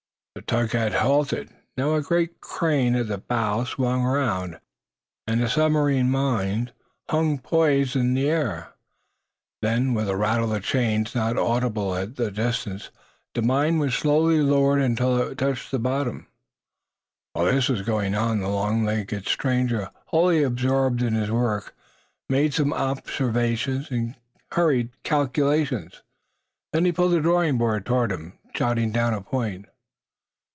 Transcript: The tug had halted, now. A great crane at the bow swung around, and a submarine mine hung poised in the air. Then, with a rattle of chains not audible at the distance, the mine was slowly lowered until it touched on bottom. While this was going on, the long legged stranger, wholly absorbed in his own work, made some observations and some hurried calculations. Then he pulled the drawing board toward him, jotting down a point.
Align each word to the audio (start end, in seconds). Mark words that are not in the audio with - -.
The 0.33 0.41
tug 0.41 0.71
had 0.71 0.93
halted, 0.93 1.49
now. 1.77 1.93
A 1.93 2.01
great 2.01 2.39
crane 2.39 2.95
at 2.95 3.09
the 3.09 3.17
bow 3.17 3.65
swung 3.65 4.05
around, 4.05 4.61
and 5.27 5.43
a 5.43 5.49
submarine 5.49 6.09
mine 6.09 6.71
hung 7.09 7.37
poised 7.37 7.97
in 7.97 8.13
the 8.13 8.29
air. 8.29 8.69
Then, 9.61 9.93
with 9.93 10.07
a 10.07 10.15
rattle 10.15 10.53
of 10.55 10.63
chains 10.63 11.13
not 11.13 11.37
audible 11.37 11.93
at 11.95 12.15
the 12.15 12.31
distance, 12.31 12.91
the 13.33 13.41
mine 13.41 13.77
was 13.77 13.93
slowly 13.93 14.39
lowered 14.41 14.81
until 14.81 15.17
it 15.21 15.37
touched 15.37 15.73
on 15.73 15.81
bottom. 15.81 16.27
While 17.33 17.45
this 17.45 17.67
was 17.67 17.81
going 17.81 18.15
on, 18.15 18.39
the 18.39 18.47
long 18.49 18.85
legged 18.85 19.27
stranger, 19.27 19.91
wholly 20.07 20.43
absorbed 20.43 21.01
in 21.03 21.13
his 21.13 21.29
own 21.29 21.35
work, 21.35 21.75
made 22.29 22.53
some 22.53 22.73
observations 22.73 23.91
and 23.91 24.13
some 24.15 24.21
hurried 24.53 25.03
calculations. 25.03 26.01
Then 26.71 26.85
he 26.85 26.93
pulled 26.93 27.11
the 27.11 27.19
drawing 27.21 27.57
board 27.57 27.85
toward 27.85 28.13
him, 28.13 28.39
jotting 28.53 28.91
down 28.91 29.13
a 29.13 29.19
point. 29.21 29.65